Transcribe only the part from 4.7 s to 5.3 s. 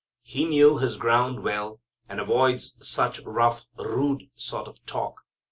talk.